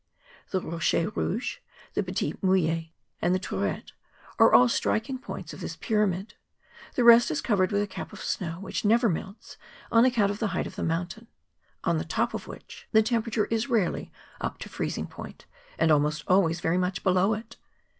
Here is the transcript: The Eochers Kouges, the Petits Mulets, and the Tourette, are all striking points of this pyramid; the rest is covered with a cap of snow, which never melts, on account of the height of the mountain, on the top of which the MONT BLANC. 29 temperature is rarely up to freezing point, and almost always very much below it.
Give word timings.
The 0.49 0.59
Eochers 0.61 1.11
Kouges, 1.11 1.57
the 1.93 2.01
Petits 2.01 2.35
Mulets, 2.41 2.87
and 3.21 3.35
the 3.35 3.39
Tourette, 3.39 3.91
are 4.39 4.51
all 4.51 4.67
striking 4.67 5.19
points 5.19 5.53
of 5.53 5.61
this 5.61 5.75
pyramid; 5.75 6.33
the 6.95 7.03
rest 7.03 7.29
is 7.29 7.39
covered 7.39 7.71
with 7.71 7.83
a 7.83 7.87
cap 7.87 8.11
of 8.11 8.19
snow, 8.19 8.53
which 8.59 8.83
never 8.83 9.07
melts, 9.07 9.57
on 9.91 10.03
account 10.03 10.31
of 10.31 10.39
the 10.39 10.47
height 10.57 10.65
of 10.65 10.75
the 10.75 10.81
mountain, 10.81 11.27
on 11.83 11.99
the 11.99 12.03
top 12.03 12.33
of 12.33 12.47
which 12.47 12.87
the 12.91 12.97
MONT 12.97 13.09
BLANC. 13.09 13.09
29 13.09 13.21
temperature 13.21 13.45
is 13.55 13.69
rarely 13.69 14.11
up 14.41 14.57
to 14.57 14.69
freezing 14.69 15.05
point, 15.05 15.45
and 15.77 15.91
almost 15.91 16.23
always 16.27 16.61
very 16.61 16.79
much 16.79 17.03
below 17.03 17.35
it. 17.35 17.57